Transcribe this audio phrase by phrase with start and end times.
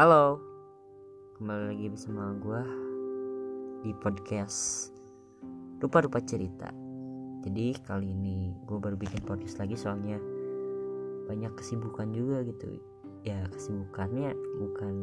[0.00, 0.40] Halo,
[1.36, 2.62] kembali lagi bersama gue
[3.84, 4.88] di podcast
[5.76, 6.72] Rupa-Rupa Cerita.
[7.44, 10.16] Jadi kali ini gue baru bikin podcast lagi soalnya
[11.28, 12.80] banyak kesibukan juga gitu.
[13.28, 14.94] Ya kesibukannya bukan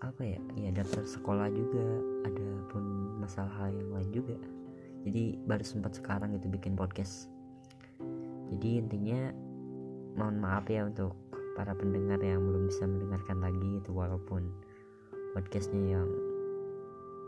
[0.00, 1.84] apa ya, ya daftar sekolah juga,
[2.24, 2.88] ada pun
[3.20, 4.40] masalah yang lain juga.
[5.04, 7.28] Jadi baru sempat sekarang gitu bikin podcast.
[8.48, 9.28] Jadi intinya
[10.16, 11.21] mohon maaf ya untuk
[11.52, 14.48] para pendengar yang belum bisa mendengarkan lagi itu walaupun
[15.36, 16.08] podcastnya yang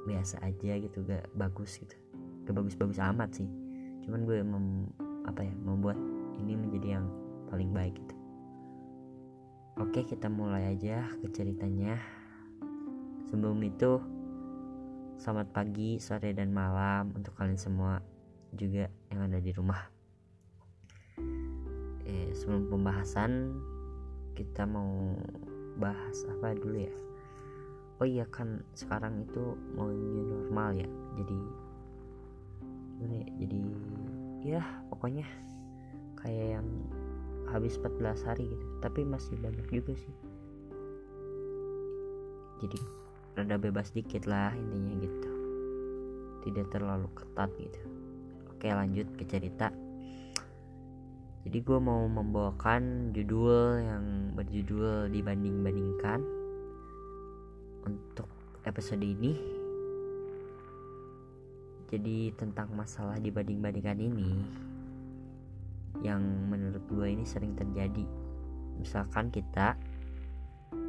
[0.05, 1.97] biasa aja gitu gak bagus gitu.
[2.45, 3.49] Gak bagus-bagus amat sih.
[4.05, 4.67] Cuman gue mem,
[5.25, 5.97] apa ya membuat
[6.41, 7.07] ini menjadi yang
[7.49, 8.17] paling baik gitu.
[9.81, 11.99] Oke kita mulai aja ke ceritanya.
[13.33, 13.99] Sebelum itu
[15.19, 17.99] selamat pagi sore dan malam untuk kalian semua
[18.55, 19.83] juga yang ada di rumah.
[22.05, 23.57] Eh, sebelum pembahasan
[24.35, 25.15] kita mau
[25.79, 26.95] bahas apa dulu ya?
[28.03, 30.89] Oh iya kan sekarang itu mau new normal ya.
[31.19, 31.39] Jadi
[32.99, 33.29] gimana ya?
[33.39, 33.61] Jadi
[34.45, 35.27] ya pokoknya
[36.19, 36.69] kayak yang
[37.49, 38.67] habis 14 hari gitu.
[38.83, 40.15] Tapi masih banyak juga sih.
[42.63, 42.79] Jadi
[43.39, 45.31] rada bebas dikit lah intinya gitu.
[46.51, 47.81] Tidak terlalu ketat gitu.
[48.51, 49.71] Oke lanjut ke cerita
[51.45, 56.25] jadi gue mau membawakan judul yang berjudul dibanding-bandingkan
[57.85, 58.33] untuk
[58.65, 59.37] episode ini.
[61.93, 64.41] Jadi tentang masalah dibanding-bandingkan ini
[66.01, 68.09] yang menurut gue ini sering terjadi.
[68.81, 69.77] Misalkan kita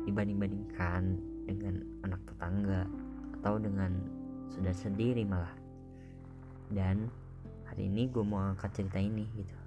[0.07, 1.19] dibanding-bandingkan
[1.51, 2.87] dengan anak tetangga
[3.43, 3.91] atau dengan
[4.47, 5.51] saudara sendiri malah.
[6.71, 7.11] Dan
[7.67, 9.64] hari ini gue mau angkat cerita ini gitu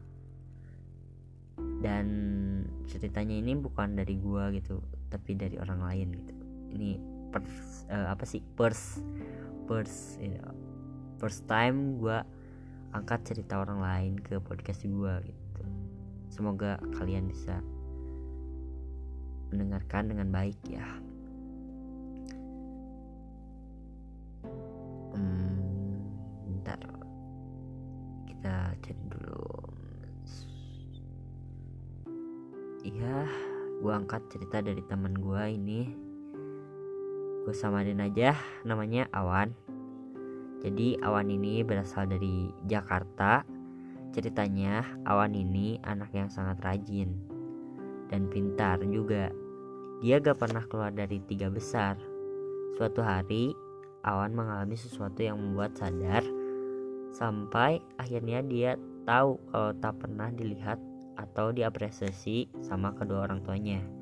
[1.81, 2.07] dan
[2.89, 6.35] ceritanya ini bukan dari gua gitu tapi dari orang lain gitu.
[6.75, 6.91] Ini
[7.31, 8.41] pers, uh, apa sih?
[8.57, 9.05] First
[10.21, 10.55] you know,
[11.21, 12.25] first time gua
[12.97, 15.63] angkat cerita orang lain ke podcast gua gitu.
[16.33, 17.61] Semoga kalian bisa
[19.49, 20.85] mendengarkan dengan baik ya
[34.09, 35.85] gue angkat cerita dari teman gue ini.
[37.45, 38.33] Gue samarin aja
[38.65, 39.53] namanya Awan.
[40.65, 43.45] Jadi Awan ini berasal dari Jakarta.
[44.17, 47.21] Ceritanya Awan ini anak yang sangat rajin
[48.09, 49.29] dan pintar juga.
[50.01, 52.01] Dia gak pernah keluar dari tiga besar.
[52.81, 53.53] Suatu hari
[54.09, 56.25] Awan mengalami sesuatu yang membuat sadar
[57.13, 60.81] sampai akhirnya dia tahu kalau tak pernah dilihat
[61.21, 63.98] atau diapresiasi sama kedua orang tuanya.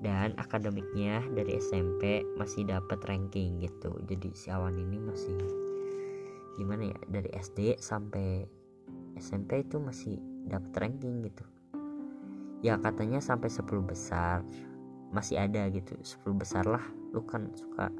[0.00, 3.92] Dan akademiknya dari SMP masih dapat ranking gitu.
[4.08, 5.36] Jadi si Awan ini masih
[6.56, 8.48] gimana ya dari SD sampai
[9.20, 10.16] SMP itu masih
[10.48, 11.44] dapat ranking gitu.
[12.64, 14.40] Ya katanya sampai 10 besar
[15.12, 15.92] masih ada gitu.
[16.00, 16.84] 10 besar lah.
[17.12, 17.92] Lu kan suka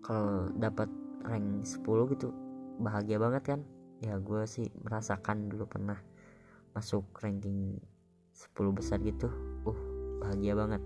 [0.00, 0.88] kalau dapat
[1.28, 1.84] rank 10
[2.16, 2.32] gitu
[2.80, 3.60] bahagia banget kan?
[4.00, 6.00] Ya gue sih merasakan dulu pernah
[6.72, 7.76] masuk ranking
[8.32, 9.26] 10 besar gitu
[9.66, 9.87] uh
[10.28, 10.82] bahagia banget.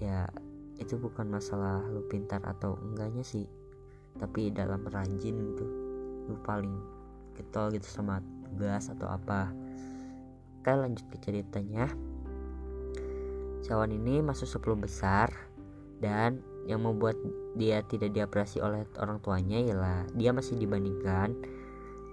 [0.00, 0.32] Ya
[0.80, 3.44] itu bukan masalah lu pintar atau enggaknya sih
[4.16, 5.66] tapi dalam rajin gitu.
[6.32, 6.72] Lu paling
[7.36, 9.52] getol gitu sama tugas atau apa.
[10.60, 11.84] Oke lanjut ke ceritanya.
[13.60, 15.28] Cawan ini masuk 10 besar
[16.00, 17.20] dan yang membuat
[17.56, 21.36] dia tidak diapresiasi oleh orang tuanya ialah dia masih dibandingkan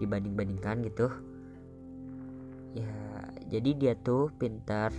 [0.04, 1.08] dibanding-bandingkan gitu.
[2.76, 2.94] Ya
[3.48, 4.92] jadi dia tuh pintar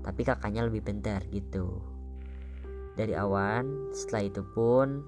[0.00, 1.80] tapi kakaknya lebih pintar gitu.
[2.96, 5.04] Dari awan setelah itu pun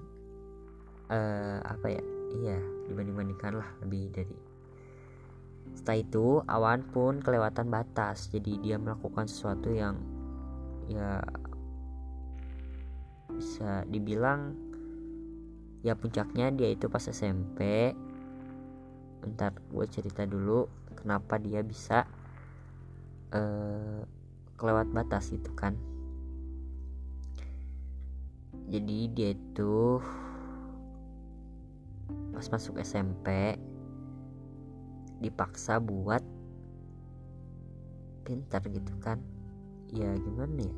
[1.11, 2.03] uh, apa ya
[2.41, 2.59] iya
[2.89, 4.37] dibanding bandingkan lah lebih dari.
[5.73, 8.29] Setelah itu awan pun kelewatan batas.
[8.29, 9.97] Jadi dia melakukan sesuatu yang
[10.87, 11.23] ya
[13.33, 14.53] bisa dibilang
[15.83, 17.91] ya puncaknya dia itu pas SMP
[19.19, 20.67] bentar gue cerita dulu
[20.99, 22.07] kenapa dia bisa
[23.35, 24.03] uh,
[24.57, 25.75] kelewat batas itu kan.
[28.71, 29.99] Jadi dia itu
[32.33, 33.59] pas masuk SMP
[35.21, 36.23] dipaksa buat
[38.25, 39.21] pintar gitu kan.
[39.93, 40.75] Ya gimana ya?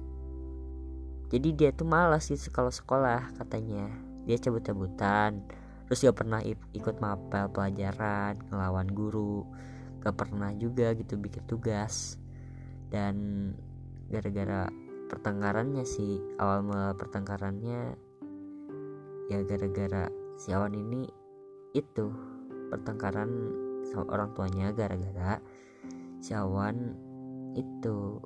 [1.31, 3.87] Jadi dia tuh malas sih kalau sekolah katanya.
[4.25, 5.45] Dia cabut-cabutan
[5.85, 6.41] terus gak pernah
[6.73, 9.45] ikut mapel pelajaran ngelawan guru.
[10.01, 12.17] Gak pernah juga gitu bikin tugas
[12.89, 13.15] dan
[14.09, 14.69] gara-gara
[15.09, 17.97] pertengkarannya sih awal mula pertengkarannya
[19.29, 21.09] ya gara-gara si awan ini
[21.73, 22.09] itu
[22.69, 23.29] pertengkaran
[23.89, 25.41] sama orang tuanya gara-gara
[26.21, 26.93] si awan
[27.55, 28.17] itu.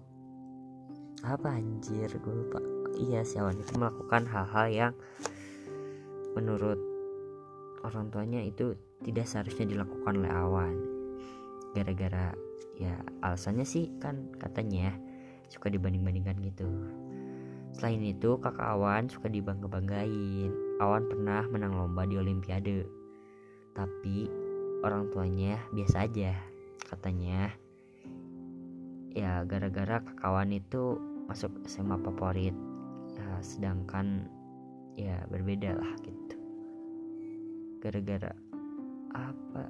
[1.20, 2.64] Apa anjir gue lupa.
[2.96, 4.94] Iya si awan itu melakukan hal-hal yang
[6.36, 6.80] menurut
[7.84, 10.99] orang tuanya itu tidak seharusnya dilakukan oleh awan
[11.78, 12.34] gara-gara
[12.80, 14.96] ya alasannya sih kan katanya
[15.50, 16.70] suka dibanding-bandingkan gitu.
[17.76, 20.52] Selain itu kakak awan suka dibangga-banggain.
[20.82, 22.86] Awan pernah menang lomba di olimpiade.
[23.74, 24.30] Tapi
[24.84, 26.34] orang tuanya biasa aja
[26.90, 27.54] katanya.
[29.14, 30.98] Ya gara-gara kawan itu
[31.30, 32.54] masuk SMA favorit
[33.18, 34.26] ya, sedangkan
[34.98, 36.38] ya berbeda lah gitu.
[37.80, 38.34] Gara-gara
[39.14, 39.66] apa?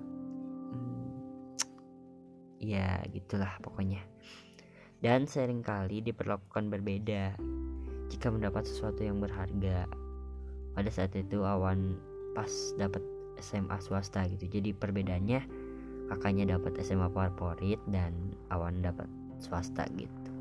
[0.71, 1.18] Hmm,
[2.59, 4.03] ya gitulah pokoknya.
[4.99, 7.39] Dan sering kali diperlakukan berbeda.
[8.11, 9.87] Jika mendapat sesuatu yang berharga
[10.75, 11.95] pada saat itu awan
[12.35, 13.01] pas dapat
[13.39, 14.59] SMA swasta gitu.
[14.59, 15.39] Jadi perbedaannya
[16.11, 18.11] kakaknya dapat SMA favorit dan
[18.51, 19.07] awan dapat
[19.39, 20.31] swasta gitu.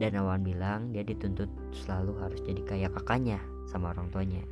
[0.00, 4.42] Dan awan bilang dia dituntut selalu harus jadi kayak kakaknya sama orang tuanya.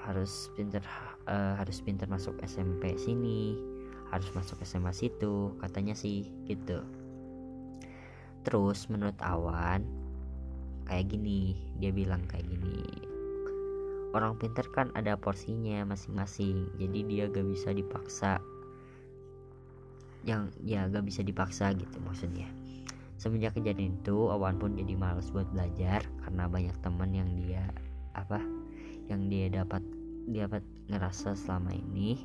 [0.00, 0.80] Harus pinter
[1.28, 3.54] uh, harus pinter masuk SMP sini
[4.10, 6.82] harus masuk SMA situ katanya sih gitu.
[8.46, 9.86] Terus menurut awan
[10.86, 12.82] kayak gini dia bilang kayak gini
[14.10, 18.42] orang pinter kan ada porsinya masing-masing jadi dia gak bisa dipaksa.
[20.26, 22.50] Yang ya gak bisa dipaksa gitu maksudnya.
[23.20, 27.68] Semenjak kejadian itu Awan pun jadi males buat belajar karena banyak teman yang dia
[28.16, 28.40] apa
[29.12, 29.84] yang dia dapat
[30.24, 32.24] dia dapat ngerasa selama ini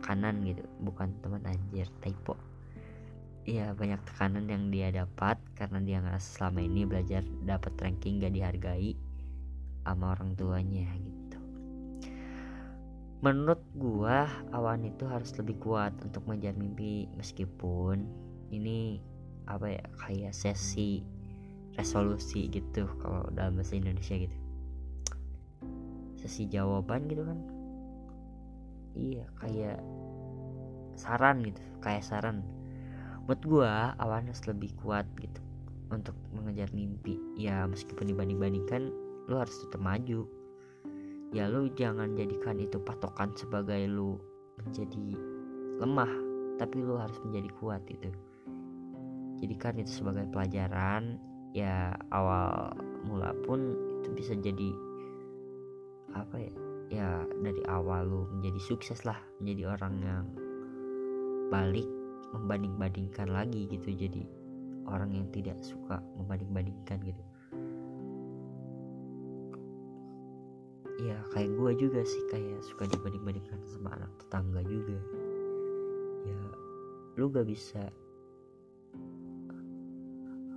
[0.00, 0.64] tekanan gitu.
[0.80, 2.34] Bukan teman anjir typo.
[3.44, 8.32] Ya banyak tekanan yang dia dapat karena dia ngerasa selama ini belajar dapat ranking gak
[8.32, 8.96] dihargai
[9.84, 11.38] sama orang tuanya gitu.
[13.20, 18.08] Menurut gua awan itu harus lebih kuat untuk mengejar mimpi meskipun
[18.48, 19.04] ini
[19.44, 21.04] apa ya kayak sesi
[21.76, 24.36] resolusi gitu kalau dalam bahasa Indonesia gitu.
[26.20, 27.59] Sesi jawaban gitu kan
[28.94, 29.80] iya kayak
[30.98, 32.44] saran gitu kayak saran.
[33.30, 35.38] Gua awan harus lebih kuat gitu
[35.94, 37.14] untuk mengejar mimpi.
[37.38, 38.90] Ya meskipun dibanding-bandingkan
[39.30, 40.26] lu harus tetap maju.
[41.30, 44.18] Ya lu jangan jadikan itu patokan sebagai lu
[44.58, 45.14] menjadi
[45.78, 46.10] lemah
[46.58, 48.10] tapi lu harus menjadi kuat itu
[49.40, 51.16] jadikan itu sebagai pelajaran.
[51.50, 52.70] Ya awal
[53.02, 54.70] mula pun itu bisa jadi
[56.14, 56.54] apa ya
[56.90, 60.24] ya dari awal lu menjadi sukses lah menjadi orang yang
[61.54, 61.86] balik
[62.34, 64.26] membanding-bandingkan lagi gitu jadi
[64.90, 67.22] orang yang tidak suka membanding-bandingkan gitu.
[71.00, 74.98] Ya kayak gue juga sih kayak suka dibanding-bandingkan sama anak tetangga juga.
[76.26, 76.42] Ya
[77.16, 77.88] lu gak bisa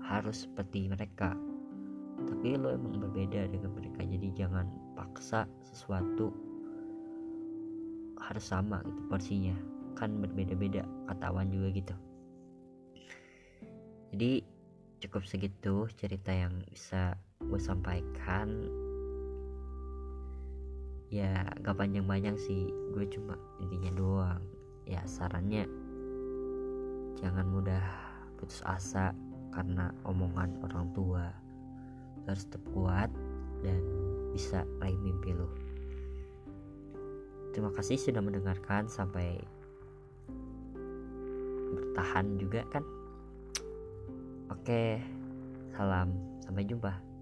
[0.03, 1.38] harus seperti mereka.
[2.25, 6.34] Tapi lo emang berbeda dengan mereka jadi jangan paksa sesuatu
[8.24, 9.56] harus sama gitu porsinya.
[9.94, 11.95] Kan berbeda-beda katawan juga gitu.
[14.14, 14.45] Jadi
[15.04, 18.47] cukup segitu cerita yang bisa gue sampaikan.
[21.14, 24.42] Ya gak panjang-panjang sih gue cuma intinya doang.
[24.90, 25.66] Ya sarannya
[27.21, 27.85] jangan mudah
[28.35, 29.14] putus asa
[29.54, 31.30] karena omongan orang tua.
[32.26, 33.12] Harus tetap kuat
[33.62, 33.81] dan
[34.33, 35.47] bisa raih mimpi lo
[37.54, 39.37] terima kasih sudah mendengarkan sampai
[41.73, 42.81] bertahan juga kan?
[44.49, 44.97] Oke
[45.78, 46.09] salam
[46.42, 47.12] sampai jumpa